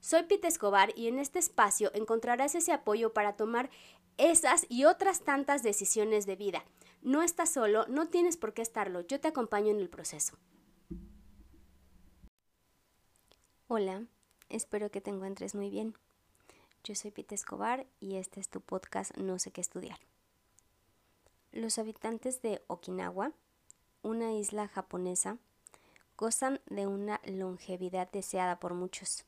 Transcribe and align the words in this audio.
Soy 0.00 0.22
Pete 0.24 0.48
Escobar 0.48 0.92
y 0.96 1.08
en 1.08 1.18
este 1.18 1.38
espacio 1.38 1.90
encontrarás 1.94 2.54
ese 2.54 2.72
apoyo 2.72 3.12
para 3.12 3.36
tomar 3.36 3.68
esas 4.16 4.66
y 4.68 4.84
otras 4.84 5.22
tantas 5.22 5.62
decisiones 5.62 6.26
de 6.26 6.36
vida. 6.36 6.64
No 7.02 7.22
estás 7.22 7.52
solo, 7.52 7.86
no 7.88 8.08
tienes 8.08 8.36
por 8.36 8.54
qué 8.54 8.62
estarlo, 8.62 9.00
yo 9.02 9.20
te 9.20 9.28
acompaño 9.28 9.70
en 9.70 9.78
el 9.78 9.88
proceso. 9.88 10.36
Hola, 13.66 14.06
espero 14.48 14.90
que 14.90 15.00
te 15.00 15.10
encuentres 15.10 15.54
muy 15.54 15.68
bien. 15.68 15.94
Yo 16.84 16.94
soy 16.94 17.10
Pete 17.10 17.34
Escobar 17.34 17.86
y 18.00 18.16
este 18.16 18.40
es 18.40 18.48
tu 18.48 18.60
podcast 18.60 19.16
No 19.16 19.38
sé 19.38 19.50
qué 19.50 19.60
estudiar. 19.60 19.98
Los 21.52 21.78
habitantes 21.78 22.40
de 22.40 22.62
Okinawa, 22.66 23.32
una 24.02 24.32
isla 24.32 24.68
japonesa, 24.68 25.38
gozan 26.16 26.60
de 26.66 26.86
una 26.86 27.20
longevidad 27.24 28.10
deseada 28.10 28.58
por 28.58 28.74
muchos. 28.74 29.24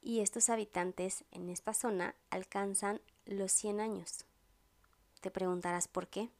Y 0.00 0.20
estos 0.20 0.48
habitantes 0.48 1.24
en 1.32 1.48
esta 1.48 1.74
zona 1.74 2.14
alcanzan 2.30 3.00
los 3.26 3.52
100 3.52 3.80
años. 3.80 4.24
Te 5.20 5.30
preguntarás 5.30 5.88
por 5.88 6.08
qué. 6.08 6.30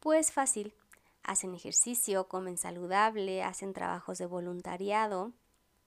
Pues 0.00 0.32
fácil, 0.32 0.74
hacen 1.22 1.54
ejercicio, 1.54 2.28
comen 2.28 2.56
saludable, 2.56 3.42
hacen 3.42 3.72
trabajos 3.72 4.18
de 4.18 4.26
voluntariado, 4.26 5.32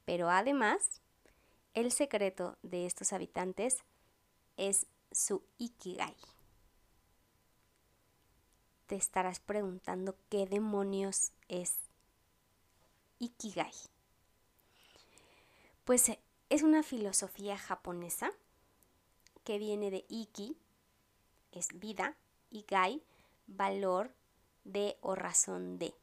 pero 0.05 0.29
además, 0.29 1.01
el 1.73 1.91
secreto 1.91 2.57
de 2.61 2.85
estos 2.85 3.13
habitantes 3.13 3.83
es 4.57 4.85
su 5.11 5.43
ikigai. 5.57 6.15
Te 8.87 8.95
estarás 8.95 9.39
preguntando 9.39 10.15
qué 10.29 10.45
demonios 10.45 11.31
es 11.47 11.75
ikigai. 13.19 13.73
Pues 15.83 16.11
es 16.49 16.63
una 16.63 16.81
filosofía 16.81 17.57
japonesa 17.57 18.31
que 19.43 19.57
viene 19.57 19.91
de 19.91 20.05
Iki, 20.07 20.57
es 21.51 21.77
vida, 21.77 22.15
y 22.49 22.63
Gai, 22.69 23.03
valor 23.47 24.13
de 24.63 24.97
o 25.01 25.15
razón 25.15 25.77
de. 25.79 25.93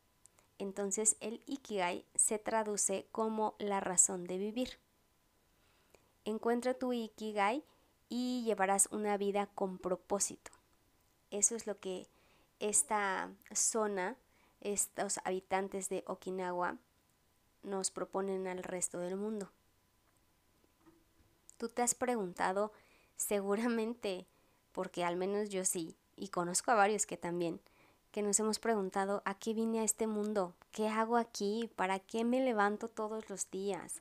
Entonces 0.59 1.17
el 1.20 1.42
Ikigai 1.47 2.05
se 2.14 2.39
traduce 2.39 3.06
como 3.12 3.55
la 3.59 3.81
razón 3.81 4.25
de 4.25 4.37
vivir. 4.37 4.78
Encuentra 6.27 6.75
tu 6.75 6.92
Ikigai 6.92 7.65
y 8.11 8.42
llevarás 8.44 8.89
una 8.91 9.17
vida 9.17 9.47
con 9.47 9.78
propósito. 9.78 10.50
Eso 11.31 11.56
es 11.56 11.67
lo 11.67 11.78
que 11.78 12.09
esta 12.59 13.33
zona, 13.55 14.19
estos 14.61 15.20
habitantes 15.25 15.89
de 15.89 16.05
Okinawa, 16.06 16.77
nos 17.62 17.91
proponen 17.91 18.47
al 18.47 18.62
resto 18.62 18.98
del 18.98 19.17
mundo. 19.17 19.50
Tú 21.61 21.69
te 21.69 21.83
has 21.83 21.94
preguntado 21.94 22.72
seguramente, 23.16 24.27
porque 24.72 25.05
al 25.05 25.16
menos 25.16 25.50
yo 25.50 25.66
sí, 25.66 25.94
y 26.16 26.28
conozco 26.28 26.70
a 26.70 26.75
varios 26.75 27.04
que 27.04 27.19
también, 27.19 27.60
que 28.12 28.22
nos 28.22 28.41
hemos 28.41 28.59
preguntado 28.59 29.21
a 29.26 29.34
qué 29.34 29.53
vine 29.53 29.81
a 29.81 29.84
este 29.84 30.06
mundo, 30.06 30.54
qué 30.72 30.88
hago 30.88 31.19
aquí, 31.19 31.70
para 31.76 31.99
qué 31.99 32.25
me 32.25 32.41
levanto 32.43 32.88
todos 32.88 33.28
los 33.28 33.50
días, 33.50 34.00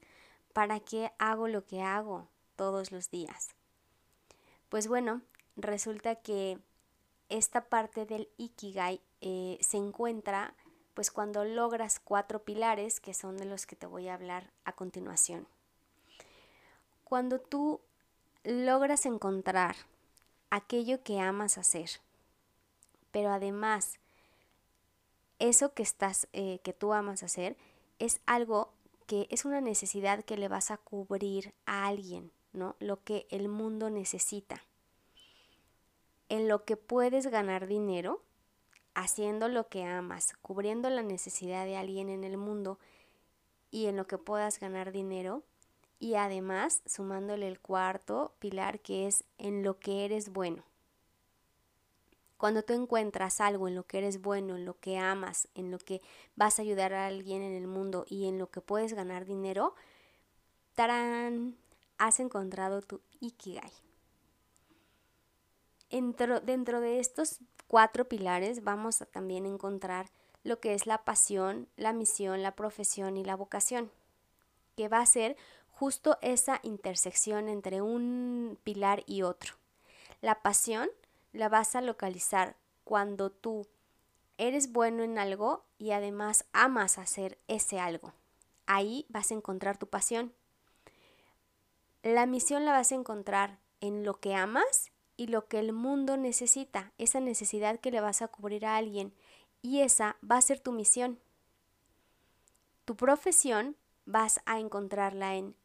para 0.53 0.79
qué 0.79 1.11
hago 1.19 1.49
lo 1.49 1.65
que 1.65 1.81
hago 1.81 2.29
todos 2.55 2.93
los 2.93 3.11
días. 3.11 3.49
Pues 4.69 4.87
bueno, 4.87 5.21
resulta 5.57 6.15
que 6.15 6.59
esta 7.27 7.65
parte 7.65 8.05
del 8.05 8.29
Ikigai 8.37 9.01
eh, 9.19 9.57
se 9.59 9.75
encuentra 9.75 10.55
pues 10.93 11.11
cuando 11.11 11.43
logras 11.43 11.99
cuatro 11.99 12.41
pilares 12.41 13.01
que 13.01 13.13
son 13.13 13.35
de 13.35 13.43
los 13.43 13.65
que 13.65 13.75
te 13.75 13.85
voy 13.85 14.07
a 14.07 14.13
hablar 14.13 14.53
a 14.63 14.71
continuación. 14.71 15.45
Cuando 17.09 17.39
tú 17.39 17.81
logras 18.43 19.07
encontrar 19.07 19.75
aquello 20.51 21.01
que 21.01 21.19
amas 21.19 21.57
hacer, 21.57 21.89
pero 23.09 23.31
además 23.31 23.97
eso 25.39 25.73
que 25.73 25.81
estás, 25.81 26.27
eh, 26.33 26.59
que 26.63 26.71
tú 26.71 26.93
amas 26.93 27.23
hacer, 27.23 27.57
es 27.97 28.21
algo 28.27 28.71
que 29.07 29.25
es 29.31 29.43
una 29.43 29.59
necesidad 29.59 30.23
que 30.23 30.37
le 30.37 30.49
vas 30.49 30.69
a 30.69 30.77
cubrir 30.77 31.55
a 31.65 31.87
alguien, 31.87 32.31
¿no? 32.53 32.75
Lo 32.77 33.03
que 33.03 33.25
el 33.31 33.49
mundo 33.49 33.89
necesita. 33.89 34.63
En 36.29 36.47
lo 36.47 36.63
que 36.63 36.77
puedes 36.77 37.25
ganar 37.25 37.65
dinero, 37.65 38.21
haciendo 38.93 39.47
lo 39.47 39.67
que 39.67 39.83
amas, 39.83 40.33
cubriendo 40.43 40.91
la 40.91 41.01
necesidad 41.01 41.65
de 41.65 41.75
alguien 41.75 42.07
en 42.09 42.23
el 42.23 42.37
mundo 42.37 42.77
y 43.71 43.87
en 43.87 43.97
lo 43.97 44.05
que 44.05 44.19
puedas 44.19 44.59
ganar 44.59 44.91
dinero, 44.91 45.43
y 45.99 46.15
además 46.15 46.81
sumándole 46.85 47.47
el 47.47 47.59
cuarto 47.59 48.33
pilar 48.39 48.79
que 48.79 49.05
es 49.05 49.25
en 49.37 49.63
lo 49.63 49.79
que 49.79 50.05
eres 50.05 50.31
bueno. 50.31 50.63
Cuando 52.37 52.63
tú 52.63 52.73
encuentras 52.73 53.41
algo 53.41 53.67
en 53.67 53.75
lo 53.75 53.83
que 53.85 53.97
eres 53.97 54.21
bueno, 54.21 54.55
en 54.55 54.63
lo 54.63 54.79
que 54.79 54.97
amas, 54.97 55.49
en 55.55 55.71
lo 55.71 55.77
que 55.77 56.01
vas 56.37 56.57
a 56.57 56.61
ayudar 56.61 56.93
a 56.93 57.07
alguien 57.07 57.41
en 57.41 57.53
el 57.53 57.67
mundo 57.67 58.05
y 58.07 58.27
en 58.27 58.37
lo 58.39 58.49
que 58.49 58.61
puedes 58.61 58.93
ganar 58.93 59.25
dinero, 59.25 59.75
tarán, 60.73 61.57
has 61.97 62.21
encontrado 62.21 62.81
tu 62.81 63.01
ikigai. 63.19 63.71
Dentro, 65.89 66.39
dentro 66.39 66.79
de 66.79 66.99
estos 66.99 67.39
cuatro 67.67 68.07
pilares 68.07 68.63
vamos 68.63 69.01
a 69.01 69.05
también 69.05 69.45
encontrar 69.45 70.09
lo 70.43 70.61
que 70.61 70.73
es 70.73 70.87
la 70.87 71.03
pasión, 71.03 71.67
la 71.75 71.91
misión, 71.91 72.41
la 72.41 72.55
profesión 72.55 73.17
y 73.17 73.25
la 73.25 73.35
vocación, 73.35 73.91
que 74.77 74.87
va 74.87 75.01
a 75.01 75.05
ser 75.05 75.35
justo 75.79 76.17
esa 76.21 76.59
intersección 76.63 77.47
entre 77.47 77.81
un 77.81 78.59
pilar 78.65 79.03
y 79.07 79.21
otro. 79.21 79.53
La 80.19 80.41
pasión 80.41 80.89
la 81.31 81.47
vas 81.47 81.73
a 81.73 81.79
localizar 81.79 82.57
cuando 82.83 83.29
tú 83.29 83.65
eres 84.37 84.73
bueno 84.73 85.03
en 85.03 85.17
algo 85.17 85.63
y 85.77 85.91
además 85.91 86.43
amas 86.51 86.97
hacer 86.97 87.39
ese 87.47 87.79
algo. 87.79 88.11
Ahí 88.65 89.05
vas 89.07 89.31
a 89.31 89.35
encontrar 89.35 89.77
tu 89.77 89.87
pasión. 89.87 90.33
La 92.03 92.25
misión 92.25 92.65
la 92.65 92.73
vas 92.73 92.91
a 92.91 92.95
encontrar 92.95 93.57
en 93.79 94.03
lo 94.03 94.19
que 94.19 94.35
amas 94.35 94.91
y 95.15 95.27
lo 95.27 95.47
que 95.47 95.59
el 95.59 95.71
mundo 95.71 96.17
necesita, 96.17 96.91
esa 96.97 97.21
necesidad 97.21 97.79
que 97.79 97.91
le 97.91 98.01
vas 98.01 98.21
a 98.21 98.27
cubrir 98.27 98.65
a 98.65 98.75
alguien. 98.75 99.13
Y 99.61 99.79
esa 99.79 100.17
va 100.29 100.35
a 100.35 100.41
ser 100.41 100.59
tu 100.59 100.73
misión. 100.73 101.21
Tu 102.83 102.97
profesión 102.97 103.77
vas 104.05 104.41
a 104.45 104.59
encontrarla 104.59 105.35
en 105.35 105.55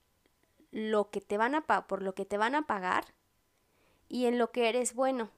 lo 0.74 1.08
que 1.08 1.20
te 1.20 1.38
van 1.38 1.54
a 1.54 1.60
por 1.60 2.02
lo 2.02 2.16
que 2.16 2.24
te 2.24 2.36
van 2.36 2.56
a 2.56 2.66
pagar 2.66 3.14
y 4.08 4.26
en 4.26 4.38
lo 4.38 4.50
que 4.50 4.68
eres 4.68 4.92
bueno. 4.92 5.30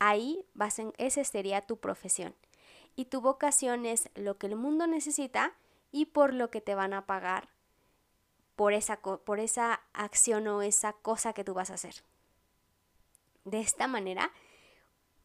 Ahí 0.00 0.44
vas 0.54 0.80
en, 0.80 0.92
esa 0.98 1.22
sería 1.22 1.66
tu 1.66 1.76
profesión. 1.76 2.34
Y 2.96 3.04
tu 3.04 3.20
vocación 3.20 3.86
es 3.86 4.10
lo 4.16 4.38
que 4.38 4.48
el 4.48 4.56
mundo 4.56 4.88
necesita 4.88 5.54
y 5.92 6.06
por 6.06 6.34
lo 6.34 6.50
que 6.50 6.60
te 6.60 6.74
van 6.74 6.94
a 6.94 7.06
pagar 7.06 7.48
por 8.56 8.72
esa, 8.72 8.96
por 9.00 9.38
esa 9.38 9.82
acción 9.92 10.48
o 10.48 10.62
esa 10.62 10.94
cosa 10.94 11.32
que 11.32 11.44
tú 11.44 11.54
vas 11.54 11.70
a 11.70 11.74
hacer. 11.74 12.02
De 13.44 13.60
esta 13.60 13.86
manera, 13.86 14.32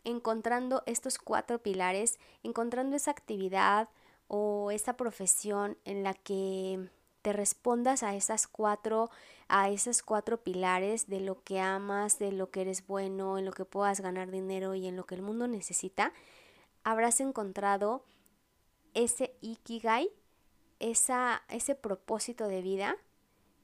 encontrando 0.03 0.83
estos 0.85 1.17
cuatro 1.17 1.63
pilares, 1.63 2.19
encontrando 2.43 2.95
esa 2.95 3.09
actividad 3.09 3.89
o 4.27 4.69
esa 4.69 4.97
profesión 4.97 5.79
en 5.83 6.03
la 6.03 6.13
que 6.13 6.91
te 7.21 7.33
respondas 7.33 8.03
a 8.03 8.15
esas 8.15 8.47
cuatro 8.47 9.09
a 9.47 9.69
esos 9.69 10.01
cuatro 10.01 10.41
pilares 10.41 11.09
de 11.09 11.19
lo 11.19 11.43
que 11.43 11.59
amas, 11.59 12.19
de 12.19 12.31
lo 12.31 12.51
que 12.51 12.61
eres 12.61 12.87
bueno, 12.87 13.37
en 13.37 13.43
lo 13.43 13.51
que 13.51 13.65
puedas 13.65 13.99
ganar 13.99 14.31
dinero 14.31 14.75
y 14.75 14.87
en 14.87 14.95
lo 14.95 15.05
que 15.05 15.15
el 15.15 15.21
mundo 15.21 15.45
necesita, 15.45 16.13
habrás 16.85 17.19
encontrado 17.19 18.05
ese 18.93 19.35
ikigai, 19.41 20.09
esa, 20.79 21.43
ese 21.49 21.75
propósito 21.75 22.47
de 22.47 22.61
vida 22.61 22.95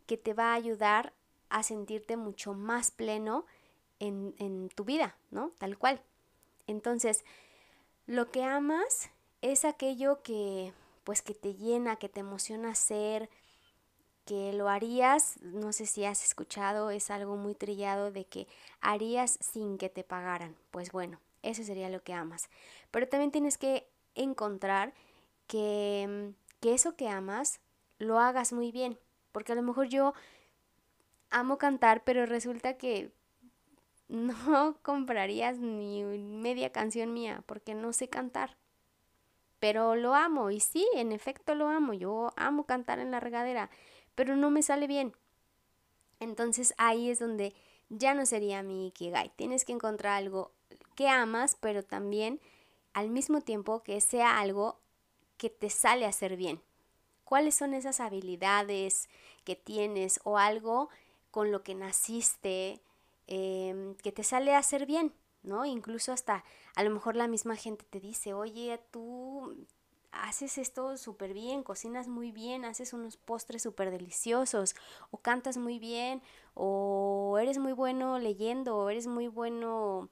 que 0.08 0.18
te 0.18 0.34
va 0.34 0.52
a 0.52 0.56
ayudar 0.56 1.14
a 1.48 1.64
sentirte 1.64 2.18
mucho 2.18 2.54
más 2.54 2.92
pleno 2.92 3.46
en, 4.00 4.36
en 4.40 4.68
tu 4.68 4.84
vida, 4.84 5.16
¿no? 5.32 5.52
Tal 5.58 5.78
cual. 5.78 6.02
Entonces, 6.68 7.24
lo 8.08 8.30
que 8.30 8.44
amas 8.44 9.10
es 9.42 9.64
aquello 9.64 10.22
que 10.22 10.74
pues 11.06 11.22
que 11.22 11.34
te 11.34 11.54
llena, 11.54 11.96
que 11.96 12.10
te 12.10 12.20
emociona 12.20 12.72
hacer, 12.72 13.30
que 14.28 14.52
lo 14.52 14.68
harías, 14.68 15.40
no 15.42 15.72
sé 15.72 15.86
si 15.86 16.04
has 16.04 16.24
escuchado, 16.24 16.92
es 16.92 17.10
algo 17.10 17.38
muy 17.38 17.56
trillado 17.56 18.12
de 18.12 18.26
que 18.26 18.46
harías 18.82 19.40
sin 19.42 19.78
que 19.78 19.88
te 19.88 20.04
pagaran. 20.04 20.56
Pues 20.70 20.92
bueno, 20.92 21.20
eso 21.44 21.64
sería 21.64 21.90
lo 21.90 22.04
que 22.04 22.14
amas. 22.14 22.50
Pero 22.92 23.08
también 23.08 23.32
tienes 23.32 23.58
que 23.58 23.88
encontrar 24.16 24.94
que, 25.48 26.34
que 26.60 26.74
eso 26.74 26.98
que 26.98 27.08
amas 27.08 27.62
lo 28.00 28.20
hagas 28.20 28.52
muy 28.52 28.74
bien. 28.74 29.00
Porque 29.32 29.54
a 29.54 29.56
lo 29.56 29.62
mejor 29.62 29.88
yo 29.88 30.14
amo 31.30 31.58
cantar, 31.58 32.04
pero 32.04 32.26
resulta 32.26 32.78
que 32.78 33.12
no 34.10 34.78
comprarías 34.82 35.58
ni 35.58 36.04
media 36.04 36.72
canción 36.74 37.14
mía 37.14 37.44
porque 37.46 37.76
no 37.76 37.94
sé 37.94 38.10
cantar. 38.10 38.58
Pero 39.60 39.96
lo 39.96 40.14
amo 40.14 40.52
y 40.52 40.60
sí, 40.60 40.86
en 40.96 41.14
efecto 41.14 41.56
lo 41.56 41.70
amo. 41.70 41.94
Yo 41.94 42.34
amo 42.36 42.66
cantar 42.66 43.00
en 43.00 43.10
la 43.10 43.20
regadera, 43.20 43.70
pero 44.18 44.36
no 44.36 44.50
me 44.50 44.64
sale 44.64 44.88
bien. 44.88 45.14
Entonces 46.20 46.74
ahí 46.80 47.12
es 47.12 47.20
donde 47.20 47.54
ya 47.90 48.16
no 48.16 48.26
sería 48.26 48.64
mi 48.64 48.88
Ikigai. 48.88 49.32
Tienes 49.36 49.64
que 49.64 49.74
encontrar 49.74 50.14
algo 50.14 50.52
que 50.96 51.08
amas, 51.08 51.56
pero 51.56 51.84
también 51.84 52.42
al 52.94 53.12
mismo 53.12 53.42
tiempo 53.42 53.84
que 53.84 54.02
sea 54.02 54.40
algo 54.40 54.80
que 55.38 55.52
te 55.52 55.70
sale 55.70 56.08
a 56.08 56.10
hacer 56.10 56.36
bien. 56.36 56.60
¿Cuáles 57.26 57.54
son 57.54 57.76
esas 57.76 58.00
habilidades 58.00 59.08
que 59.44 59.56
tienes 59.56 60.20
o 60.24 60.40
algo 60.40 60.90
con 61.30 61.52
lo 61.52 61.62
que 61.62 61.76
naciste 61.76 62.82
em, 63.28 63.94
que 63.98 64.12
te 64.12 64.24
sale 64.24 64.56
a 64.56 64.58
hacer 64.58 64.88
bien? 64.88 65.14
¿no? 65.44 65.64
Incluso 65.64 66.12
hasta 66.12 66.44
a 66.76 66.84
lo 66.84 66.90
mejor 66.90 67.16
la 67.16 67.28
misma 67.28 67.56
gente 67.56 67.86
te 67.88 68.00
dice, 68.00 68.34
oye, 68.34 68.80
tú 68.90 69.56
haces 70.12 70.58
esto 70.58 70.98
súper 70.98 71.34
bien, 71.34 71.64
cocinas 71.64 72.08
muy 72.08 72.32
bien, 72.32 72.66
haces 72.66 72.94
unos 72.94 73.18
postres 73.18 73.62
súper 73.64 73.92
deliciosos, 73.92 74.76
o 75.12 75.18
cantas 75.18 75.58
muy 75.58 75.80
bien, 75.80 76.22
o 76.54 77.38
eres 77.42 77.58
muy 77.58 77.74
bueno 77.74 78.20
leyendo, 78.20 78.78
o 78.78 78.90
eres 78.90 79.08
muy 79.08 79.28
bueno, 79.28 80.10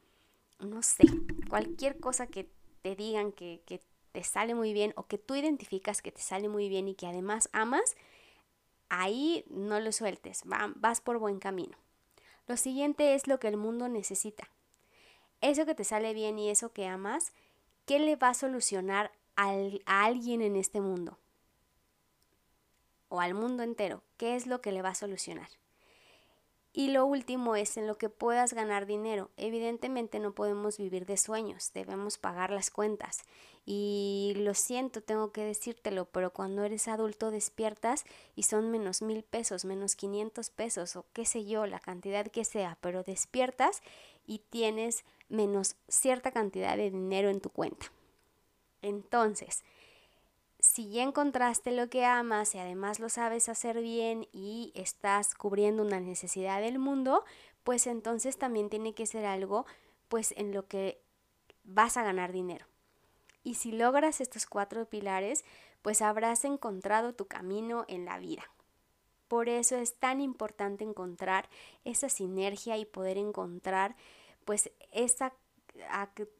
no 0.60 0.82
sé, 0.84 1.04
cualquier 1.50 2.00
cosa 2.00 2.28
que 2.28 2.50
te 2.82 2.96
digan 2.96 3.32
que, 3.32 3.62
que 3.66 3.82
te 4.12 4.24
sale 4.24 4.56
muy 4.56 4.74
bien, 4.74 4.94
o 4.96 5.08
que 5.08 5.18
tú 5.18 5.36
identificas 5.36 6.02
que 6.02 6.12
te 6.12 6.22
sale 6.22 6.50
muy 6.50 6.70
bien 6.70 6.88
y 6.88 6.96
que 6.96 7.08
además 7.08 7.50
amas, 7.54 7.96
ahí 8.90 9.46
no 9.50 9.80
lo 9.80 9.92
sueltes, 9.92 10.44
vas 10.46 11.02
por 11.02 11.18
buen 11.18 11.40
camino. 11.40 11.78
Lo 12.48 12.58
siguiente 12.58 13.16
es 13.16 13.28
lo 13.28 13.40
que 13.40 13.48
el 13.48 13.58
mundo 13.58 13.90
necesita 13.90 14.50
eso 15.42 15.66
que 15.66 15.76
te 15.76 15.84
sale 15.84 16.14
bien 16.14 16.40
y 16.40 16.50
eso 16.50 16.72
que 16.74 16.88
amas, 16.88 17.34
¿qué 17.86 18.00
le 18.00 18.16
va 18.16 18.30
a 18.30 18.34
solucionar 18.34 19.12
a 19.36 20.06
alguien 20.06 20.42
en 20.42 20.56
este 20.56 20.82
mundo? 20.82 21.18
O 23.10 23.22
al 23.22 23.34
mundo 23.34 23.64
entero, 23.64 24.04
¿qué 24.18 24.36
es 24.36 24.48
lo 24.48 24.62
que 24.62 24.72
le 24.72 24.82
va 24.82 24.90
a 24.90 24.96
solucionar? 24.96 25.50
Y 26.78 26.90
lo 26.90 27.06
último 27.06 27.56
es 27.56 27.78
en 27.78 27.88
lo 27.88 27.98
que 27.98 28.10
puedas 28.10 28.52
ganar 28.52 28.86
dinero. 28.86 29.32
Evidentemente 29.38 30.20
no 30.20 30.34
podemos 30.34 30.78
vivir 30.78 31.06
de 31.06 31.16
sueños, 31.16 31.72
debemos 31.74 32.18
pagar 32.18 32.50
las 32.50 32.70
cuentas. 32.70 33.24
Y 33.66 34.34
lo 34.36 34.54
siento, 34.54 35.02
tengo 35.02 35.32
que 35.32 35.46
decírtelo, 35.46 36.04
pero 36.04 36.34
cuando 36.34 36.66
eres 36.66 36.90
adulto 36.90 37.32
despiertas 37.32 38.04
y 38.36 38.44
son 38.44 38.72
menos 38.72 39.02
mil 39.02 39.24
pesos, 39.24 39.64
menos 39.64 39.96
500 39.96 40.50
pesos 40.50 40.98
o 40.98 41.06
qué 41.14 41.26
sé 41.26 41.46
yo, 41.46 41.66
la 41.66 41.80
cantidad 41.80 42.28
que 42.28 42.44
sea, 42.44 42.78
pero 42.82 43.04
despiertas 43.04 43.82
y 44.28 44.40
tienes 44.40 45.06
menos 45.30 45.78
cierta 45.88 46.32
cantidad 46.32 46.76
de 46.76 46.92
dinero 46.92 47.30
en 47.30 47.40
tu 47.40 47.52
cuenta. 47.52 47.90
Entonces, 48.86 49.64
si 50.60 50.90
ya 50.90 51.04
encontraste 51.04 51.72
lo 51.72 51.90
que 51.90 52.06
amas 52.06 52.54
y 52.54 52.60
además 52.60 53.00
lo 53.00 53.10
sabes 53.10 53.50
hacer 53.50 53.82
bien 53.82 54.28
y 54.32 54.72
estás 54.76 55.34
cubriendo 55.34 55.84
una 55.84 56.00
necesidad 56.00 56.62
del 56.62 56.78
mundo, 56.78 57.24
pues 57.64 57.88
entonces 57.88 58.38
también 58.38 58.70
tiene 58.70 58.94
que 58.94 59.08
ser 59.08 59.26
algo 59.26 59.66
pues 60.08 60.34
en 60.38 60.54
lo 60.54 60.68
que 60.68 61.02
vas 61.64 61.98
a 61.98 62.04
ganar 62.04 62.32
dinero. 62.32 62.68
Y 63.44 63.56
si 63.56 63.72
logras 63.72 64.22
estos 64.22 64.46
cuatro 64.46 64.86
pilares, 64.86 65.46
pues 65.82 66.04
habrás 66.04 66.46
encontrado 66.46 67.14
tu 67.14 67.26
camino 67.26 67.86
en 67.88 68.06
la 68.06 68.20
vida. 68.20 68.44
Por 69.28 69.50
eso 69.50 69.78
es 69.78 69.96
tan 69.96 70.22
importante 70.22 70.84
encontrar 70.84 71.50
esa 71.86 72.10
sinergia 72.10 72.78
y 72.78 72.86
poder 72.86 73.18
encontrar 73.18 73.96
pues 74.46 74.72
esa 74.92 75.34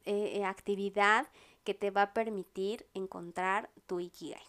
eh, 0.04 0.44
actividad 0.44 1.26
que 1.66 1.74
te 1.74 1.90
va 1.90 2.02
a 2.02 2.12
permitir 2.14 2.86
encontrar 2.94 3.68
tu 3.86 3.98
Ikigai. 3.98 4.44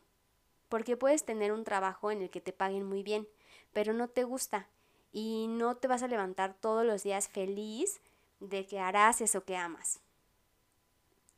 Porque 0.70 0.96
puedes 0.96 1.26
tener 1.26 1.52
un 1.52 1.64
trabajo 1.64 2.12
en 2.12 2.22
el 2.22 2.30
que 2.30 2.42
te 2.42 2.54
paguen 2.54 2.86
muy 2.86 3.02
bien, 3.02 3.28
pero 3.74 3.92
no 3.92 4.08
te 4.08 4.24
gusta 4.24 4.70
y 5.12 5.48
no 5.50 5.76
te 5.76 5.88
vas 5.88 6.04
a 6.04 6.08
levantar 6.08 6.54
todos 6.54 6.86
los 6.86 7.02
días 7.02 7.28
feliz 7.28 8.02
de 8.40 8.68
que 8.68 8.80
harás 8.80 9.20
eso 9.22 9.44
que 9.44 9.58
amas. 9.58 10.00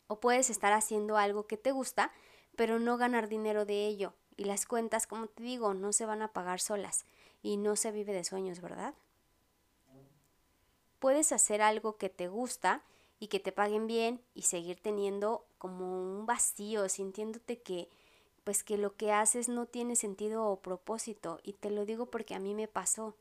O 0.07 0.19
puedes 0.19 0.49
estar 0.49 0.73
haciendo 0.73 1.15
algo 1.15 1.47
que 1.47 1.55
te 1.55 1.71
gusta, 1.71 2.11
pero 2.57 2.77
no 2.77 2.97
ganar 2.97 3.29
dinero 3.29 3.63
de 3.63 3.87
ello. 3.87 4.13
Y 4.35 4.43
las 4.43 4.65
cuentas, 4.65 5.07
como 5.07 5.27
te 5.27 5.43
digo, 5.43 5.73
no 5.73 5.93
se 5.93 6.05
van 6.05 6.21
a 6.21 6.33
pagar 6.33 6.59
solas. 6.59 7.05
Y 7.41 7.55
no 7.55 7.77
se 7.77 7.91
vive 7.91 8.11
de 8.11 8.25
sueños, 8.25 8.59
¿verdad? 8.59 8.95
Puedes 10.99 11.31
hacer 11.31 11.61
algo 11.61 11.95
que 11.95 12.09
te 12.09 12.27
gusta 12.27 12.83
y 13.19 13.27
que 13.27 13.39
te 13.39 13.51
paguen 13.51 13.87
bien 13.87 14.21
y 14.33 14.43
seguir 14.43 14.79
teniendo 14.79 15.45
como 15.57 16.01
un 16.01 16.25
vacío, 16.25 16.87
sintiéndote 16.89 17.61
que 17.61 17.89
pues 18.43 18.63
que 18.63 18.77
lo 18.77 18.95
que 18.95 19.11
haces 19.11 19.49
no 19.49 19.65
tiene 19.65 19.95
sentido 19.95 20.45
o 20.47 20.61
propósito 20.61 21.39
y 21.43 21.53
te 21.53 21.69
lo 21.69 21.85
digo 21.85 22.07
porque 22.07 22.33
a 22.33 22.39
mí 22.39 22.55
me 22.55 22.67
pasó. 22.67 23.15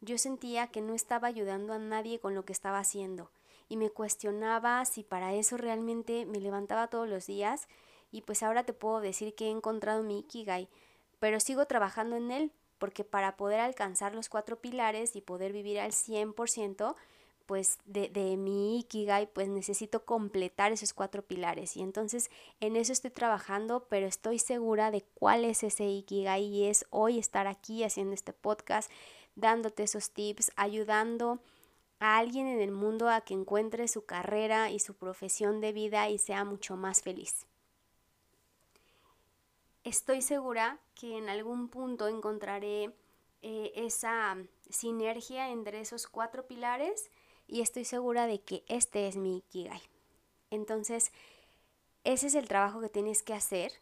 Yo 0.00 0.16
sentía 0.16 0.68
que 0.68 0.80
no 0.80 0.94
estaba 0.94 1.28
ayudando 1.28 1.72
a 1.72 1.78
nadie 1.78 2.20
con 2.20 2.34
lo 2.34 2.44
que 2.44 2.52
estaba 2.52 2.78
haciendo 2.78 3.30
y 3.68 3.76
me 3.76 3.90
cuestionaba 3.90 4.84
si 4.84 5.02
para 5.02 5.34
eso 5.34 5.56
realmente 5.56 6.26
me 6.26 6.40
levantaba 6.40 6.88
todos 6.88 7.08
los 7.08 7.26
días 7.26 7.68
y 8.10 8.22
pues 8.22 8.42
ahora 8.42 8.64
te 8.64 8.72
puedo 8.72 9.00
decir 9.00 9.34
que 9.34 9.46
he 9.46 9.50
encontrado 9.50 10.02
mi 10.02 10.20
Ikigai, 10.20 10.68
pero 11.18 11.40
sigo 11.40 11.66
trabajando 11.66 12.16
en 12.16 12.30
él 12.30 12.52
porque 12.78 13.04
para 13.04 13.36
poder 13.36 13.60
alcanzar 13.60 14.14
los 14.14 14.28
cuatro 14.28 14.60
pilares 14.60 15.16
y 15.16 15.20
poder 15.20 15.52
vivir 15.52 15.80
al 15.80 15.92
100%, 15.92 16.94
pues 17.46 17.78
de, 17.84 18.08
de, 18.08 18.36
mi 18.36 18.80
Ikigai, 18.80 19.32
pues 19.32 19.48
necesito 19.48 20.04
completar 20.04 20.72
esos 20.72 20.92
cuatro 20.92 21.22
pilares. 21.22 21.76
Y 21.76 21.82
entonces 21.82 22.30
en 22.60 22.76
eso 22.76 22.92
estoy 22.92 23.10
trabajando, 23.10 23.86
pero 23.88 24.06
estoy 24.06 24.38
segura 24.38 24.90
de 24.90 25.02
cuál 25.14 25.44
es 25.44 25.62
ese 25.62 25.84
Ikigai 25.84 26.44
y 26.44 26.64
es 26.64 26.86
hoy 26.90 27.18
estar 27.18 27.46
aquí 27.46 27.84
haciendo 27.84 28.14
este 28.14 28.32
podcast, 28.32 28.90
dándote 29.34 29.82
esos 29.82 30.10
tips, 30.10 30.52
ayudando 30.56 31.40
a 32.00 32.18
alguien 32.18 32.46
en 32.46 32.60
el 32.60 32.72
mundo 32.72 33.08
a 33.08 33.20
que 33.22 33.34
encuentre 33.34 33.88
su 33.88 34.04
carrera 34.04 34.70
y 34.70 34.78
su 34.78 34.94
profesión 34.94 35.60
de 35.60 35.72
vida 35.72 36.08
y 36.08 36.18
sea 36.18 36.44
mucho 36.44 36.76
más 36.76 37.02
feliz. 37.02 37.46
Estoy 39.84 40.22
segura 40.22 40.78
que 40.94 41.18
en 41.18 41.28
algún 41.28 41.68
punto 41.68 42.08
encontraré 42.08 42.94
eh, 43.42 43.72
esa 43.74 44.38
sinergia 44.70 45.50
entre 45.50 45.80
esos 45.80 46.06
cuatro 46.06 46.46
pilares 46.46 47.10
y 47.46 47.60
estoy 47.60 47.84
segura 47.84 48.26
de 48.26 48.40
que 48.40 48.64
este 48.68 49.08
es 49.08 49.16
mi 49.16 49.38
Ikigai. 49.38 49.82
Entonces, 50.50 51.12
ese 52.04 52.26
es 52.26 52.34
el 52.34 52.48
trabajo 52.48 52.80
que 52.80 52.88
tienes 52.88 53.22
que 53.22 53.34
hacer. 53.34 53.72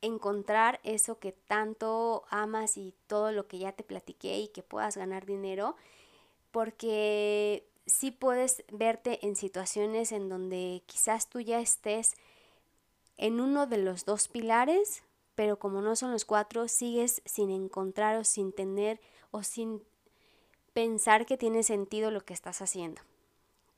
Encontrar 0.00 0.80
eso 0.84 1.18
que 1.18 1.32
tanto 1.32 2.24
amas 2.28 2.76
y 2.76 2.94
todo 3.06 3.32
lo 3.32 3.46
que 3.46 3.58
ya 3.58 3.72
te 3.72 3.84
platiqué 3.84 4.38
y 4.38 4.48
que 4.48 4.62
puedas 4.62 4.96
ganar 4.96 5.26
dinero, 5.26 5.76
porque 6.50 7.66
sí 7.86 8.10
puedes 8.10 8.64
verte 8.72 9.24
en 9.26 9.36
situaciones 9.36 10.12
en 10.12 10.28
donde 10.28 10.82
quizás 10.86 11.28
tú 11.28 11.40
ya 11.40 11.60
estés 11.60 12.14
en 13.16 13.40
uno 13.40 13.66
de 13.66 13.78
los 13.78 14.04
dos 14.04 14.28
pilares, 14.28 15.02
pero 15.34 15.58
como 15.58 15.80
no 15.80 15.96
son 15.96 16.12
los 16.12 16.24
cuatro, 16.24 16.68
sigues 16.68 17.22
sin 17.24 17.50
encontrar 17.50 18.16
o 18.16 18.24
sin 18.24 18.52
tener 18.52 19.00
o 19.30 19.42
sin 19.42 19.82
pensar 20.72 21.26
que 21.26 21.36
tiene 21.36 21.62
sentido 21.62 22.10
lo 22.10 22.24
que 22.24 22.34
estás 22.34 22.62
haciendo. 22.62 23.02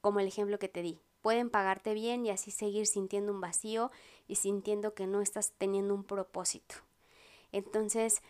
Como 0.00 0.20
el 0.20 0.26
ejemplo 0.26 0.58
que 0.58 0.68
te 0.68 0.82
di. 0.82 1.00
Pueden 1.22 1.48
pagarte 1.50 1.94
bien 1.94 2.26
y 2.26 2.30
así 2.30 2.50
seguir 2.50 2.86
sintiendo 2.86 3.32
un 3.32 3.40
vacío 3.40 3.90
y 4.28 4.36
sintiendo 4.36 4.94
que 4.94 5.06
no 5.06 5.22
estás 5.22 5.52
teniendo 5.56 5.94
un 5.94 6.04
propósito. 6.04 6.74
Entonces, 7.50 8.20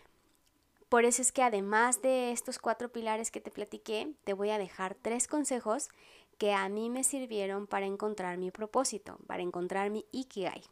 por 0.88 1.04
eso 1.04 1.22
es 1.22 1.32
que 1.32 1.42
además 1.42 2.02
de 2.02 2.30
estos 2.30 2.58
cuatro 2.58 2.92
pilares 2.92 3.32
que 3.32 3.40
te 3.40 3.50
platiqué, 3.50 4.12
te 4.22 4.32
voy 4.32 4.50
a 4.50 4.58
dejar 4.58 4.94
tres 4.94 5.26
consejos 5.26 5.88
que 6.38 6.52
a 6.52 6.68
mí 6.68 6.88
me 6.88 7.02
sirvieron 7.02 7.66
para 7.66 7.86
encontrar 7.86 8.38
mi 8.38 8.50
propósito, 8.50 9.18
para 9.26 9.42
encontrar 9.42 9.90
mi 9.90 10.04
Ikigai. 10.12 10.62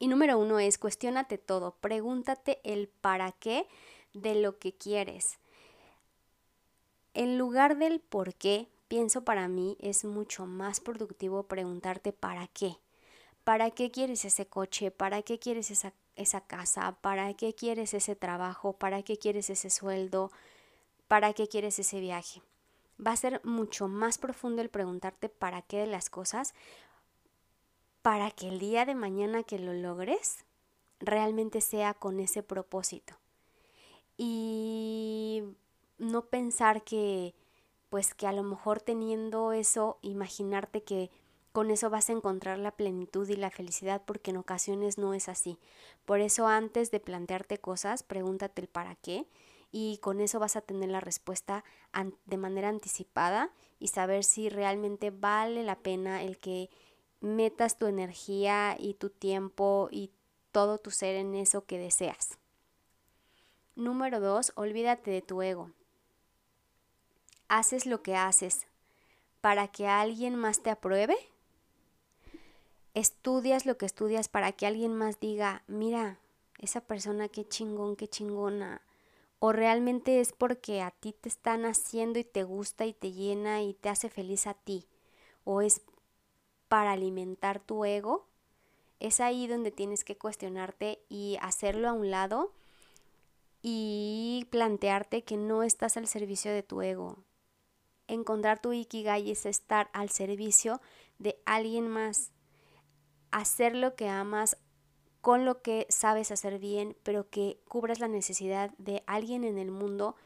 Y 0.00 0.08
número 0.08 0.38
uno 0.38 0.58
es 0.58 0.78
cuestionate 0.78 1.38
todo, 1.38 1.76
pregúntate 1.80 2.60
el 2.64 2.88
para 2.88 3.32
qué 3.32 3.66
de 4.14 4.34
lo 4.34 4.58
que 4.58 4.72
quieres. 4.72 5.38
En 7.18 7.36
lugar 7.36 7.78
del 7.78 7.98
por 7.98 8.32
qué, 8.32 8.68
pienso 8.86 9.24
para 9.24 9.48
mí 9.48 9.76
es 9.80 10.04
mucho 10.04 10.46
más 10.46 10.78
productivo 10.78 11.42
preguntarte 11.42 12.12
para 12.12 12.46
qué. 12.46 12.76
¿Para 13.42 13.72
qué 13.72 13.90
quieres 13.90 14.24
ese 14.24 14.46
coche? 14.46 14.92
¿Para 14.92 15.22
qué 15.22 15.40
quieres 15.40 15.72
esa, 15.72 15.92
esa 16.14 16.42
casa, 16.42 16.96
para 17.00 17.34
qué 17.34 17.56
quieres 17.56 17.92
ese 17.92 18.14
trabajo, 18.14 18.72
para 18.72 19.02
qué 19.02 19.18
quieres 19.18 19.50
ese 19.50 19.68
sueldo, 19.68 20.30
para 21.08 21.32
qué 21.32 21.48
quieres 21.48 21.80
ese 21.80 21.98
viaje. 21.98 22.40
Va 23.04 23.10
a 23.10 23.16
ser 23.16 23.44
mucho 23.44 23.88
más 23.88 24.16
profundo 24.16 24.62
el 24.62 24.68
preguntarte 24.68 25.28
para 25.28 25.62
qué 25.62 25.78
de 25.78 25.86
las 25.88 26.10
cosas, 26.10 26.54
para 28.00 28.30
que 28.30 28.46
el 28.46 28.60
día 28.60 28.84
de 28.84 28.94
mañana 28.94 29.42
que 29.42 29.58
lo 29.58 29.72
logres 29.72 30.44
realmente 31.00 31.62
sea 31.62 31.94
con 31.94 32.20
ese 32.20 32.44
propósito. 32.44 33.14
Y 34.16 35.42
no 35.98 36.26
pensar 36.26 36.82
que, 36.82 37.34
pues 37.88 38.14
que 38.14 38.26
a 38.26 38.32
lo 38.32 38.42
mejor 38.42 38.80
teniendo 38.80 39.52
eso, 39.52 39.98
imaginarte 40.02 40.82
que 40.82 41.10
con 41.52 41.70
eso 41.70 41.90
vas 41.90 42.08
a 42.08 42.12
encontrar 42.12 42.58
la 42.58 42.72
plenitud 42.72 43.28
y 43.28 43.36
la 43.36 43.50
felicidad 43.50 44.02
porque 44.04 44.30
en 44.30 44.36
ocasiones 44.36 44.98
no 44.98 45.14
es 45.14 45.28
así. 45.28 45.58
Por 46.04 46.20
eso 46.20 46.46
antes 46.46 46.90
de 46.90 47.00
plantearte 47.00 47.58
cosas, 47.58 48.02
pregúntate 48.02 48.62
el 48.62 48.68
para 48.68 48.94
qué 48.96 49.26
y 49.72 49.98
con 49.98 50.20
eso 50.20 50.38
vas 50.38 50.56
a 50.56 50.60
tener 50.60 50.88
la 50.88 51.00
respuesta 51.00 51.64
de 52.26 52.36
manera 52.36 52.68
anticipada 52.68 53.50
y 53.78 53.88
saber 53.88 54.24
si 54.24 54.48
realmente 54.48 55.10
vale 55.10 55.62
la 55.62 55.76
pena 55.76 56.22
el 56.22 56.38
que 56.38 56.70
metas 57.20 57.76
tu 57.76 57.86
energía 57.86 58.76
y 58.78 58.94
tu 58.94 59.10
tiempo 59.10 59.88
y 59.90 60.10
todo 60.52 60.78
tu 60.78 60.90
ser 60.90 61.16
en 61.16 61.34
eso 61.34 61.64
que 61.64 61.78
deseas. 61.78 62.38
Número 63.74 64.20
dos, 64.20 64.52
olvídate 64.54 65.10
de 65.10 65.22
tu 65.22 65.42
ego. 65.42 65.70
¿Haces 67.48 67.86
lo 67.86 68.02
que 68.02 68.14
haces 68.14 68.66
para 69.40 69.68
que 69.68 69.88
alguien 69.88 70.36
más 70.36 70.62
te 70.62 70.68
apruebe? 70.68 71.16
¿Estudias 72.92 73.64
lo 73.64 73.78
que 73.78 73.86
estudias 73.86 74.28
para 74.28 74.52
que 74.52 74.66
alguien 74.66 74.94
más 74.94 75.18
diga, 75.18 75.62
mira, 75.66 76.18
esa 76.58 76.82
persona 76.82 77.28
qué 77.28 77.48
chingón, 77.48 77.96
qué 77.96 78.06
chingona? 78.06 78.82
¿O 79.38 79.52
realmente 79.52 80.20
es 80.20 80.32
porque 80.32 80.82
a 80.82 80.90
ti 80.90 81.14
te 81.14 81.30
están 81.30 81.64
haciendo 81.64 82.18
y 82.18 82.24
te 82.24 82.42
gusta 82.42 82.84
y 82.84 82.92
te 82.92 83.12
llena 83.12 83.62
y 83.62 83.72
te 83.72 83.88
hace 83.88 84.10
feliz 84.10 84.46
a 84.46 84.52
ti? 84.52 84.86
¿O 85.44 85.62
es 85.62 85.80
para 86.68 86.92
alimentar 86.92 87.60
tu 87.60 87.86
ego? 87.86 88.26
Es 89.00 89.20
ahí 89.20 89.46
donde 89.46 89.70
tienes 89.70 90.04
que 90.04 90.18
cuestionarte 90.18 91.00
y 91.08 91.38
hacerlo 91.40 91.88
a 91.88 91.92
un 91.92 92.10
lado 92.10 92.52
y 93.62 94.46
plantearte 94.50 95.22
que 95.24 95.38
no 95.38 95.62
estás 95.62 95.96
al 95.96 96.08
servicio 96.08 96.52
de 96.52 96.62
tu 96.62 96.82
ego. 96.82 97.16
Encontrar 98.08 98.60
tu 98.60 98.72
ikigai 98.72 99.30
es 99.30 99.46
estar 99.46 99.88
al 99.92 100.10
servicio 100.10 100.80
de 101.18 101.40
alguien 101.46 101.88
más. 101.88 102.32
Hacer 103.30 103.76
lo 103.76 103.94
que 103.94 104.08
amas 104.08 104.56
con 105.20 105.44
lo 105.44 105.62
que 105.62 105.86
sabes 105.90 106.30
hacer 106.30 106.58
bien, 106.58 106.96
pero 107.02 107.28
que 107.28 107.60
cubras 107.68 108.00
la 108.00 108.08
necesidad 108.08 108.70
de 108.78 109.02
alguien 109.06 109.44
en 109.44 109.58
el 109.58 109.70
mundo 109.70 110.16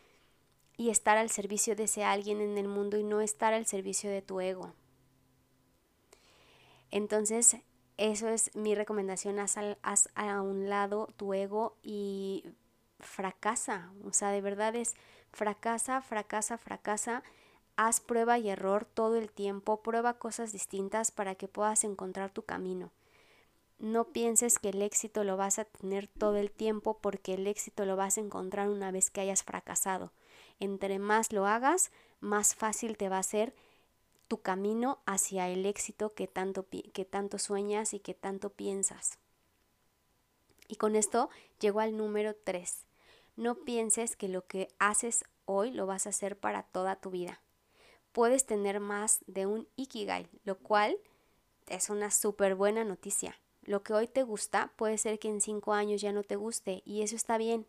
y 0.76 0.90
estar 0.90 1.18
al 1.18 1.30
servicio 1.30 1.76
de 1.76 1.84
ese 1.84 2.04
alguien 2.04 2.40
en 2.40 2.58
el 2.58 2.68
mundo 2.68 2.96
y 2.98 3.02
no 3.02 3.20
estar 3.20 3.52
al 3.52 3.66
servicio 3.66 4.10
de 4.10 4.22
tu 4.22 4.40
ego. 4.40 4.72
Entonces, 6.90 7.56
eso 7.96 8.28
es 8.28 8.54
mi 8.54 8.74
recomendación, 8.74 9.38
haz, 9.38 9.56
haz 9.82 10.08
a 10.14 10.40
un 10.42 10.68
lado 10.68 11.08
tu 11.16 11.34
ego 11.34 11.76
y 11.82 12.44
fracasa, 13.00 13.92
o 14.04 14.12
sea, 14.12 14.30
de 14.30 14.40
verdad 14.40 14.76
es 14.76 14.94
fracasa, 15.32 16.00
fracasa, 16.02 16.58
fracasa, 16.58 17.22
haz 17.76 18.00
prueba 18.00 18.38
y 18.38 18.48
error 18.48 18.84
todo 18.84 19.16
el 19.16 19.30
tiempo, 19.30 19.82
prueba 19.82 20.14
cosas 20.14 20.52
distintas 20.52 21.10
para 21.10 21.34
que 21.34 21.48
puedas 21.48 21.84
encontrar 21.84 22.30
tu 22.30 22.42
camino. 22.42 22.90
No 23.78 24.04
pienses 24.04 24.58
que 24.58 24.68
el 24.68 24.80
éxito 24.82 25.24
lo 25.24 25.36
vas 25.36 25.58
a 25.58 25.64
tener 25.64 26.06
todo 26.06 26.36
el 26.36 26.52
tiempo 26.52 26.98
porque 26.98 27.34
el 27.34 27.46
éxito 27.46 27.84
lo 27.84 27.96
vas 27.96 28.16
a 28.16 28.20
encontrar 28.20 28.68
una 28.68 28.92
vez 28.92 29.10
que 29.10 29.20
hayas 29.20 29.42
fracasado. 29.42 30.12
Entre 30.60 30.98
más 31.00 31.32
lo 31.32 31.46
hagas, 31.46 31.90
más 32.20 32.54
fácil 32.54 32.96
te 32.96 33.08
va 33.08 33.18
a 33.18 33.24
ser 33.24 33.54
tu 34.28 34.40
camino 34.40 35.00
hacia 35.04 35.48
el 35.48 35.66
éxito 35.66 36.14
que 36.14 36.28
tanto, 36.28 36.66
que 36.92 37.04
tanto 37.04 37.38
sueñas 37.38 37.92
y 37.92 37.98
que 37.98 38.14
tanto 38.14 38.50
piensas. 38.50 39.18
Y 40.68 40.76
con 40.76 40.94
esto 40.94 41.28
llego 41.58 41.80
al 41.80 41.96
número 41.96 42.34
3. 42.34 42.84
No 43.36 43.56
pienses 43.56 44.14
que 44.14 44.28
lo 44.28 44.46
que 44.46 44.68
haces 44.78 45.24
hoy 45.44 45.70
lo 45.72 45.86
vas 45.86 46.06
a 46.06 46.10
hacer 46.10 46.38
para 46.38 46.62
toda 46.62 46.96
tu 46.96 47.10
vida. 47.10 47.40
Puedes 48.12 48.46
tener 48.46 48.80
más 48.80 49.20
de 49.26 49.46
un 49.46 49.68
ikigai, 49.76 50.28
lo 50.44 50.58
cual 50.58 50.96
es 51.68 51.90
una 51.90 52.10
súper 52.10 52.54
buena 52.54 52.84
noticia. 52.84 53.36
Lo 53.62 53.82
que 53.82 53.94
hoy 53.94 54.06
te 54.06 54.22
gusta 54.22 54.72
puede 54.76 54.98
ser 54.98 55.18
que 55.18 55.28
en 55.28 55.40
cinco 55.40 55.72
años 55.72 56.00
ya 56.00 56.12
no 56.12 56.22
te 56.22 56.36
guste 56.36 56.82
y 56.84 57.02
eso 57.02 57.16
está 57.16 57.38
bien. 57.38 57.66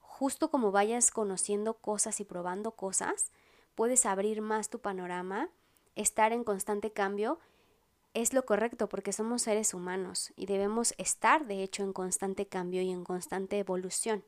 Justo 0.00 0.50
como 0.50 0.72
vayas 0.72 1.10
conociendo 1.10 1.74
cosas 1.74 2.18
y 2.20 2.24
probando 2.24 2.72
cosas, 2.72 3.30
puedes 3.74 4.06
abrir 4.06 4.40
más 4.40 4.70
tu 4.70 4.80
panorama, 4.80 5.50
estar 5.94 6.32
en 6.32 6.44
constante 6.44 6.92
cambio 6.92 7.38
es 8.14 8.32
lo 8.32 8.44
correcto 8.44 8.88
porque 8.88 9.12
somos 9.12 9.42
seres 9.42 9.74
humanos 9.74 10.32
y 10.34 10.46
debemos 10.46 10.94
estar 10.98 11.46
de 11.46 11.62
hecho 11.62 11.82
en 11.82 11.92
constante 11.92 12.46
cambio 12.46 12.82
y 12.82 12.90
en 12.90 13.04
constante 13.04 13.58
evolución 13.58 14.24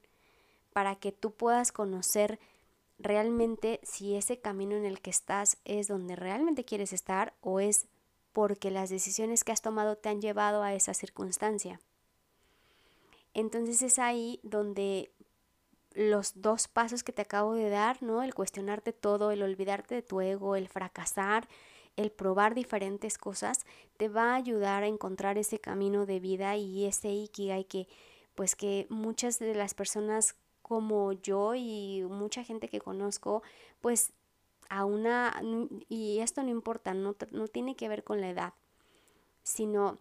para 0.72 0.96
que 0.96 1.12
tú 1.12 1.32
puedas 1.32 1.72
conocer 1.72 2.38
realmente 3.00 3.80
si 3.82 4.14
ese 4.14 4.38
camino 4.38 4.76
en 4.76 4.84
el 4.84 5.00
que 5.00 5.10
estás 5.10 5.56
es 5.64 5.88
donde 5.88 6.16
realmente 6.16 6.64
quieres 6.64 6.92
estar 6.92 7.34
o 7.40 7.60
es 7.60 7.86
porque 8.32 8.70
las 8.70 8.90
decisiones 8.90 9.42
que 9.42 9.52
has 9.52 9.62
tomado 9.62 9.96
te 9.96 10.08
han 10.08 10.20
llevado 10.20 10.62
a 10.62 10.74
esa 10.74 10.94
circunstancia. 10.94 11.80
Entonces 13.34 13.82
es 13.82 13.98
ahí 13.98 14.38
donde 14.42 15.10
los 15.94 16.40
dos 16.40 16.68
pasos 16.68 17.02
que 17.02 17.12
te 17.12 17.22
acabo 17.22 17.54
de 17.54 17.70
dar, 17.70 18.02
¿no? 18.02 18.22
El 18.22 18.34
cuestionarte 18.34 18.92
todo, 18.92 19.30
el 19.30 19.42
olvidarte 19.42 19.96
de 19.96 20.02
tu 20.02 20.20
ego, 20.20 20.54
el 20.54 20.68
fracasar, 20.68 21.48
el 21.96 22.12
probar 22.12 22.54
diferentes 22.54 23.18
cosas, 23.18 23.64
te 23.96 24.08
va 24.08 24.32
a 24.32 24.36
ayudar 24.36 24.84
a 24.84 24.86
encontrar 24.86 25.38
ese 25.38 25.58
camino 25.58 26.06
de 26.06 26.20
vida 26.20 26.56
y 26.56 26.86
ese 26.86 27.10
ikigai 27.10 27.64
que 27.64 27.88
pues 28.34 28.56
que 28.56 28.86
muchas 28.88 29.38
de 29.38 29.54
las 29.54 29.74
personas 29.74 30.36
como 30.70 31.14
yo 31.14 31.56
y 31.56 32.04
mucha 32.08 32.44
gente 32.44 32.68
que 32.68 32.80
conozco, 32.80 33.42
pues 33.80 34.12
a 34.68 34.84
una, 34.84 35.42
y 35.88 36.20
esto 36.20 36.44
no 36.44 36.48
importa, 36.48 36.94
no, 36.94 37.16
no 37.32 37.48
tiene 37.48 37.74
que 37.74 37.88
ver 37.88 38.04
con 38.04 38.20
la 38.20 38.30
edad, 38.30 38.54
sino 39.42 39.98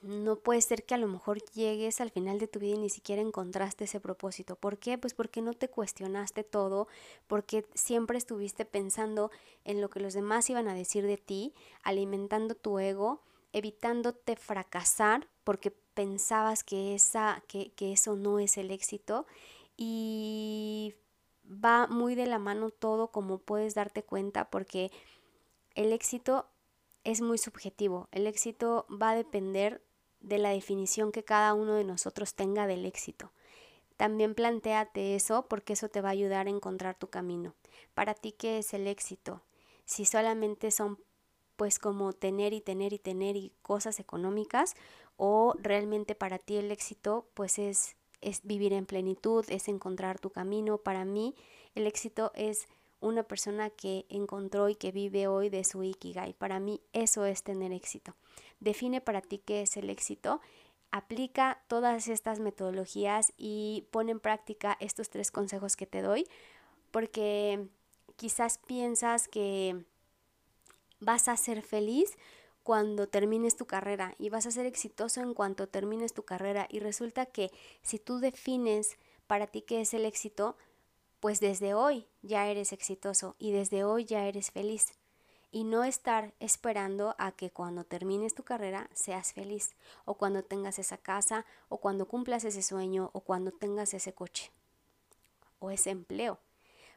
no 0.00 0.36
puede 0.36 0.62
ser 0.62 0.84
que 0.84 0.94
a 0.94 0.98
lo 0.98 1.08
mejor 1.08 1.42
llegues 1.52 2.00
al 2.00 2.10
final 2.10 2.38
de 2.38 2.48
tu 2.48 2.58
vida 2.58 2.76
y 2.76 2.78
ni 2.78 2.88
siquiera 2.88 3.20
encontraste 3.20 3.84
ese 3.84 4.00
propósito. 4.00 4.56
¿Por 4.56 4.78
qué? 4.78 4.96
Pues 4.96 5.12
porque 5.12 5.42
no 5.42 5.52
te 5.52 5.68
cuestionaste 5.68 6.42
todo, 6.42 6.88
porque 7.26 7.66
siempre 7.74 8.16
estuviste 8.16 8.64
pensando 8.64 9.30
en 9.64 9.82
lo 9.82 9.90
que 9.90 10.00
los 10.00 10.14
demás 10.14 10.48
iban 10.48 10.68
a 10.68 10.74
decir 10.74 11.06
de 11.06 11.18
ti, 11.18 11.52
alimentando 11.82 12.54
tu 12.54 12.78
ego, 12.78 13.20
evitándote 13.52 14.36
fracasar 14.36 15.28
porque 15.44 15.76
pensabas 15.94 16.64
que, 16.64 16.94
esa, 16.94 17.42
que, 17.48 17.70
que 17.72 17.92
eso 17.92 18.16
no 18.16 18.38
es 18.38 18.56
el 18.58 18.70
éxito 18.70 19.26
y 19.76 20.94
va 21.46 21.86
muy 21.86 22.14
de 22.14 22.26
la 22.26 22.38
mano 22.38 22.70
todo 22.70 23.08
como 23.08 23.38
puedes 23.38 23.74
darte 23.74 24.02
cuenta 24.02 24.50
porque 24.50 24.90
el 25.74 25.92
éxito 25.92 26.46
es 27.04 27.20
muy 27.20 27.38
subjetivo. 27.38 28.08
El 28.12 28.26
éxito 28.26 28.86
va 28.90 29.10
a 29.10 29.16
depender 29.16 29.82
de 30.20 30.38
la 30.38 30.50
definición 30.50 31.12
que 31.12 31.22
cada 31.22 31.54
uno 31.54 31.74
de 31.74 31.84
nosotros 31.84 32.34
tenga 32.34 32.66
del 32.66 32.86
éxito. 32.86 33.30
También 33.96 34.34
planteate 34.34 35.14
eso 35.14 35.46
porque 35.48 35.74
eso 35.74 35.88
te 35.88 36.00
va 36.00 36.08
a 36.08 36.12
ayudar 36.12 36.46
a 36.46 36.50
encontrar 36.50 36.96
tu 36.96 37.08
camino. 37.08 37.54
Para 37.94 38.14
ti, 38.14 38.32
¿qué 38.32 38.58
es 38.58 38.74
el 38.74 38.86
éxito? 38.86 39.42
Si 39.84 40.04
solamente 40.04 40.70
son 40.70 40.98
pues 41.56 41.78
como 41.78 42.12
tener 42.12 42.52
y 42.52 42.60
tener 42.60 42.92
y 42.92 42.98
tener 42.98 43.36
y 43.36 43.52
cosas 43.62 44.00
económicas 44.00 44.74
o 45.16 45.54
realmente 45.58 46.14
para 46.14 46.38
ti 46.38 46.56
el 46.56 46.70
éxito 46.70 47.26
pues 47.34 47.58
es, 47.58 47.96
es 48.20 48.42
vivir 48.44 48.72
en 48.72 48.86
plenitud, 48.86 49.44
es 49.48 49.68
encontrar 49.68 50.18
tu 50.18 50.30
camino. 50.30 50.78
Para 50.78 51.04
mí 51.04 51.34
el 51.74 51.86
éxito 51.86 52.32
es 52.34 52.66
una 53.00 53.22
persona 53.22 53.70
que 53.70 54.06
encontró 54.08 54.68
y 54.68 54.76
que 54.76 54.92
vive 54.92 55.26
hoy 55.26 55.50
de 55.50 55.64
su 55.64 55.82
ikigai. 55.82 56.32
Para 56.32 56.58
mí 56.58 56.80
eso 56.92 57.26
es 57.26 57.42
tener 57.42 57.72
éxito. 57.72 58.14
Define 58.60 59.00
para 59.00 59.20
ti 59.20 59.38
qué 59.38 59.62
es 59.62 59.76
el 59.76 59.90
éxito. 59.90 60.40
Aplica 60.90 61.62
todas 61.68 62.08
estas 62.08 62.40
metodologías 62.40 63.32
y 63.36 63.86
pon 63.90 64.08
en 64.08 64.20
práctica 64.20 64.76
estos 64.80 65.10
tres 65.10 65.30
consejos 65.30 65.76
que 65.76 65.86
te 65.86 66.02
doy 66.02 66.26
porque 66.92 67.66
quizás 68.16 68.58
piensas 68.58 69.26
que 69.26 69.84
vas 71.00 71.28
a 71.28 71.36
ser 71.36 71.62
feliz 71.62 72.16
cuando 72.64 73.06
termines 73.06 73.56
tu 73.56 73.66
carrera 73.66 74.14
y 74.18 74.30
vas 74.30 74.46
a 74.46 74.50
ser 74.50 74.66
exitoso 74.66 75.20
en 75.20 75.34
cuanto 75.34 75.68
termines 75.68 76.14
tu 76.14 76.24
carrera 76.24 76.66
y 76.70 76.80
resulta 76.80 77.26
que 77.26 77.52
si 77.82 77.98
tú 77.98 78.18
defines 78.18 78.96
para 79.26 79.46
ti 79.46 79.62
qué 79.62 79.82
es 79.82 79.94
el 79.94 80.06
éxito, 80.06 80.56
pues 81.20 81.40
desde 81.40 81.74
hoy 81.74 82.06
ya 82.22 82.48
eres 82.48 82.72
exitoso 82.72 83.36
y 83.38 83.52
desde 83.52 83.84
hoy 83.84 84.06
ya 84.06 84.26
eres 84.26 84.50
feliz. 84.50 84.94
y 85.52 85.62
no 85.62 85.84
estar 85.84 86.34
esperando 86.40 87.14
a 87.16 87.30
que 87.30 87.48
cuando 87.48 87.84
termines 87.84 88.34
tu 88.34 88.42
carrera 88.42 88.90
seas 88.92 89.32
feliz 89.32 89.76
o 90.04 90.14
cuando 90.14 90.42
tengas 90.42 90.80
esa 90.80 90.98
casa 90.98 91.46
o 91.68 91.76
cuando 91.78 92.08
cumplas 92.08 92.42
ese 92.42 92.60
sueño 92.60 93.10
o 93.12 93.20
cuando 93.20 93.52
tengas 93.52 93.94
ese 93.94 94.12
coche 94.12 94.50
o 95.60 95.70
ese 95.70 95.90
empleo. 95.90 96.40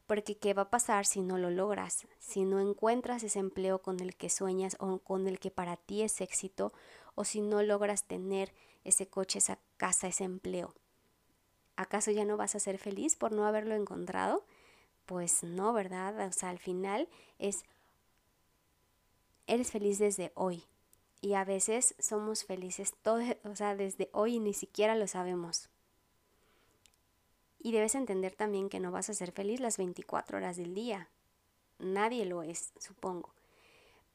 Porque 0.07 0.37
¿qué 0.37 0.53
va 0.53 0.63
a 0.63 0.69
pasar 0.69 1.05
si 1.05 1.21
no 1.21 1.37
lo 1.37 1.51
logras? 1.51 2.07
Si 2.17 2.43
no 2.43 2.59
encuentras 2.59 3.23
ese 3.23 3.39
empleo 3.39 3.81
con 3.81 3.99
el 3.99 4.15
que 4.15 4.29
sueñas 4.29 4.77
o 4.79 4.99
con 4.99 5.27
el 5.27 5.39
que 5.39 5.51
para 5.51 5.75
ti 5.77 6.01
es 6.01 6.21
éxito 6.21 6.73
o 7.13 7.25
si 7.25 7.41
no 7.41 7.61
logras 7.61 8.05
tener 8.05 8.53
ese 8.85 9.07
coche, 9.07 9.39
esa 9.39 9.59
casa, 9.75 10.07
ese 10.07 10.23
empleo. 10.23 10.73
¿Acaso 11.75 12.09
ya 12.09 12.25
no 12.25 12.37
vas 12.37 12.55
a 12.55 12.59
ser 12.59 12.77
feliz 12.77 13.15
por 13.15 13.33
no 13.33 13.45
haberlo 13.45 13.75
encontrado? 13.75 14.45
Pues 15.05 15.43
no, 15.43 15.73
¿verdad? 15.73 16.27
O 16.27 16.31
sea, 16.31 16.49
al 16.49 16.59
final 16.59 17.07
es 17.37 17.65
eres 19.45 19.71
feliz 19.71 19.99
desde 19.99 20.31
hoy. 20.35 20.63
Y 21.19 21.33
a 21.33 21.43
veces 21.43 21.95
somos 21.99 22.45
felices 22.45 22.93
todo, 23.01 23.19
o 23.43 23.55
sea, 23.55 23.75
desde 23.75 24.09
hoy 24.13 24.35
y 24.35 24.39
ni 24.39 24.53
siquiera 24.53 24.95
lo 24.95 25.07
sabemos. 25.07 25.69
Y 27.59 27.71
debes 27.71 27.95
entender 27.95 28.35
también 28.35 28.69
que 28.69 28.79
no 28.79 28.91
vas 28.91 29.09
a 29.09 29.13
ser 29.13 29.31
feliz 29.31 29.59
las 29.59 29.77
24 29.77 30.37
horas 30.37 30.57
del 30.57 30.73
día. 30.73 31.09
Nadie 31.79 32.25
lo 32.25 32.43
es, 32.43 32.71
supongo. 32.79 33.33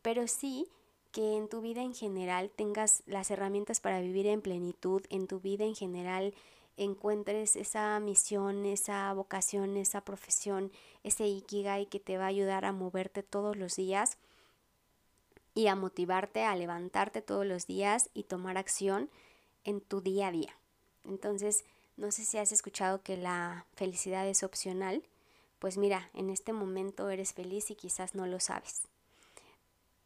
Pero 0.00 0.26
sí 0.26 0.68
que 1.12 1.36
en 1.36 1.48
tu 1.48 1.60
vida 1.60 1.82
en 1.82 1.94
general 1.94 2.50
tengas 2.50 3.02
las 3.06 3.30
herramientas 3.30 3.80
para 3.80 4.00
vivir 4.00 4.26
en 4.26 4.40
plenitud, 4.40 5.02
en 5.10 5.26
tu 5.26 5.40
vida 5.40 5.64
en 5.64 5.74
general 5.74 6.34
encuentres 6.76 7.56
esa 7.56 8.00
misión, 8.00 8.64
esa 8.64 9.12
vocación, 9.12 9.76
esa 9.76 10.00
profesión, 10.02 10.72
ese 11.02 11.26
ikigai 11.26 11.86
que 11.86 12.00
te 12.00 12.16
va 12.16 12.24
a 12.24 12.28
ayudar 12.28 12.64
a 12.64 12.72
moverte 12.72 13.22
todos 13.22 13.56
los 13.56 13.76
días 13.76 14.16
y 15.54 15.66
a 15.66 15.76
motivarte 15.76 16.44
a 16.44 16.56
levantarte 16.56 17.20
todos 17.20 17.46
los 17.46 17.66
días 17.66 18.08
y 18.14 18.24
tomar 18.24 18.56
acción 18.56 19.10
en 19.64 19.80
tu 19.80 20.00
día 20.00 20.28
a 20.28 20.32
día. 20.32 20.56
Entonces, 21.04 21.64
no 21.96 22.10
sé 22.10 22.24
si 22.24 22.38
has 22.38 22.52
escuchado 22.52 23.02
que 23.02 23.16
la 23.16 23.66
felicidad 23.74 24.26
es 24.26 24.42
opcional. 24.42 25.02
Pues 25.58 25.78
mira, 25.78 26.10
en 26.14 26.30
este 26.30 26.52
momento 26.52 27.08
eres 27.10 27.32
feliz 27.32 27.70
y 27.70 27.76
quizás 27.76 28.14
no 28.14 28.26
lo 28.26 28.40
sabes. 28.40 28.82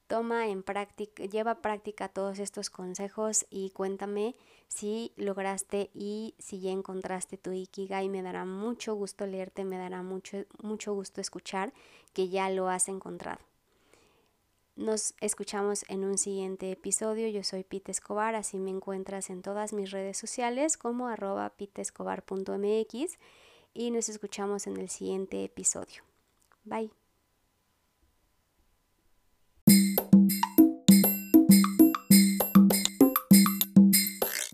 Toma 0.07 0.47
en 0.47 0.63
práctica, 0.63 1.25
lleva 1.25 1.53
a 1.53 1.63
práctica 1.63 2.09
todos 2.09 2.39
estos 2.39 2.71
consejos 2.71 3.45
y 3.51 3.71
cuéntame 3.71 4.37
si 4.69 5.13
lograste 5.17 5.91
y 5.95 6.35
si 6.39 6.61
ya 6.61 6.71
encontraste 6.71 7.39
tu 7.39 7.51
Ikigai. 7.53 8.09
Me 8.09 8.23
dará 8.23 8.45
mucho 8.45 8.95
gusto 8.95 9.27
leerte, 9.27 9.65
me 9.65 9.79
dará 9.79 10.03
mucho, 10.03 10.45
mucho 10.63 10.95
gusto 10.95 11.21
escuchar 11.21 11.73
que 12.13 12.29
ya 12.29 12.51
lo 12.51 12.69
has 12.69 12.89
encontrado. 12.89 13.41
Nos 14.77 15.15
escuchamos 15.23 15.87
en 15.89 16.05
un 16.05 16.19
siguiente 16.19 16.71
episodio. 16.71 17.29
Yo 17.29 17.43
soy 17.43 17.65
Pete 17.65 17.91
Escobar, 17.91 18.35
así 18.35 18.59
me 18.59 18.71
encuentras 18.71 19.31
en 19.31 19.41
todas 19.41 19.73
mis 19.73 19.91
redes 19.91 20.19
sociales 20.19 20.77
como 20.77 21.09
arroba 21.09 21.49
pitescobar.mx 21.49 23.19
y 23.73 23.91
nos 23.91 24.11
escuchamos 24.11 24.67
en 24.67 24.77
el 24.77 24.91
siguiente 24.91 25.43
episodio. 25.45 26.03
Bye. 26.65 26.91